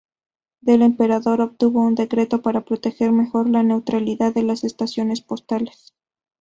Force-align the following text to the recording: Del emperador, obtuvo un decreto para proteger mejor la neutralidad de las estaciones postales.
Del 0.61 0.81
emperador, 0.81 1.41
obtuvo 1.41 1.81
un 1.81 1.93
decreto 1.93 2.41
para 2.41 2.61
proteger 2.65 3.11
mejor 3.11 3.47
la 3.47 3.61
neutralidad 3.61 4.33
de 4.33 4.41
las 4.41 4.63
estaciones 4.63 5.21
postales. 5.21 5.93